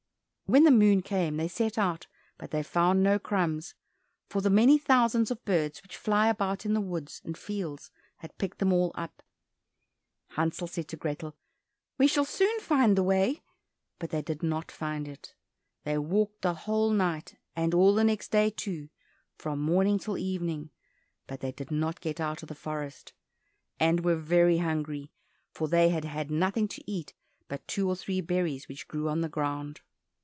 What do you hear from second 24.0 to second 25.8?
were very hungry, for